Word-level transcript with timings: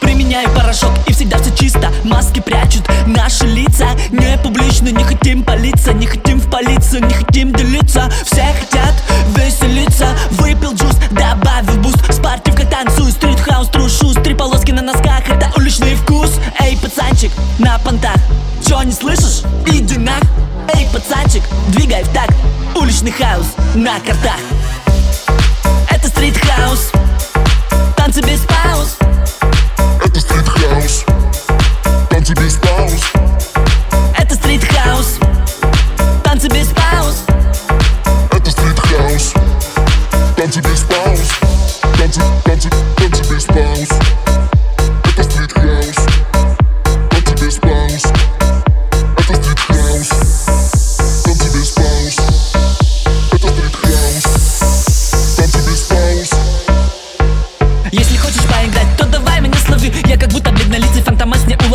Применяю 0.00 0.48
порошок 0.50 0.90
и 1.06 1.12
всегда 1.12 1.38
все 1.38 1.54
чисто. 1.54 1.90
Маски 2.04 2.40
прячут 2.40 2.88
наши 3.06 3.46
лица. 3.46 3.88
Не 4.10 4.36
публично, 4.38 4.88
не 4.88 5.04
хотим 5.04 5.44
палиться. 5.44 5.92
Не 5.92 6.06
хотим 6.06 6.40
в 6.40 6.50
полицию, 6.50 7.06
не 7.06 7.14
хотим 7.14 7.52
делиться. 7.52 8.10
Все 8.24 8.46
хотят 8.58 8.94
веселиться. 9.36 10.08
Выпил 10.32 10.74
juice, 10.74 10.96
добавил 11.10 11.80
boost. 11.80 12.12
Спортивка 12.12 12.66
танцую, 12.66 13.12
street 13.12 13.40
house, 13.40 13.68
трушу. 13.68 14.14
Три 14.14 14.34
полоски 14.34 14.72
на 14.72 14.82
носках, 14.82 15.28
это 15.28 15.52
уличный 15.56 15.94
вкус. 15.94 16.40
Эй, 16.58 16.76
пацанчик, 16.76 17.30
на 17.58 17.78
понтах 17.78 18.16
на 23.74 23.98
картах. 24.00 24.40
Это 25.88 26.08
стрит-хаус. 26.08 26.92
Танцы 27.96 28.20
без 28.20 28.40
пауз. 28.40 28.96
Это 30.04 30.20
стрит-хаус. 30.20 31.04
Танцы 31.06 31.21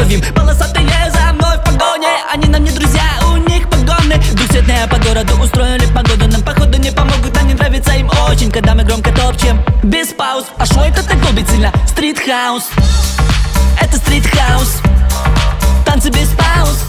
неуловим 0.08 0.34
Полосатые 0.34 1.12
за 1.12 1.34
мной 1.34 1.58
в 1.58 1.64
погоне. 1.64 2.08
Они 2.34 2.48
нам 2.48 2.64
не 2.64 2.72
друзья, 2.72 3.04
у 3.32 3.38
них 3.38 3.70
погоны. 3.70 4.18
Двухцветная 4.34 4.88
по 4.88 4.98
городу 4.98 5.40
устроили 5.40 5.86
погоду. 5.88 6.28
Нам 6.28 6.42
походу 6.42 6.78
не 6.80 6.92
помогут, 6.92 7.38
они 7.38 7.54
нравится 7.54 7.94
им 7.94 8.10
очень. 8.30 8.52
Когда 8.52 8.74
мы 8.74 8.84
громко 8.84 9.12
топчем, 9.12 9.64
без 9.84 10.10
пауз. 10.10 10.46
А 10.58 10.66
шо 10.66 10.84
это 10.84 11.04
так 11.04 11.22
долбит 11.22 11.50
сильно? 11.50 11.72
Street 11.88 12.32
house 12.32 12.70
Это 13.82 13.98
street 13.98 14.43
house 14.43 14.82
Танцы 15.86 16.10
без 16.10 16.30
пауз. 16.30 16.84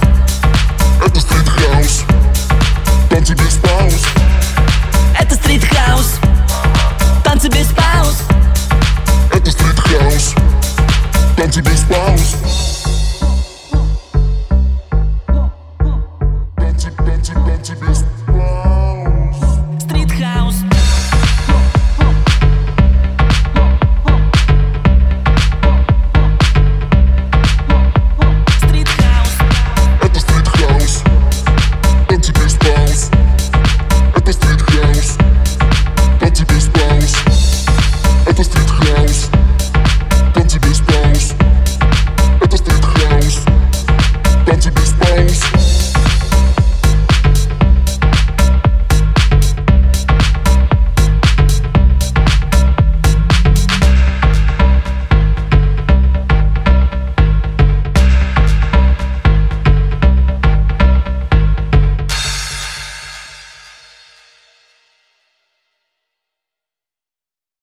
Это 1.05 1.20
street 1.20 1.66
house 1.66 2.05
Танцы 3.11 3.34
без 3.34 3.55
пауз. 3.56 4.06
Это 5.19 5.34
street 5.34 5.78
house 5.78 6.14
Танцы 7.24 7.48
без 7.48 7.66
пауз. 7.69 8.22
Это 9.33 9.50
стрит-хаус 9.50 10.34
Танцы 11.36 11.61
без 11.61 11.80
пауз 11.83 12.48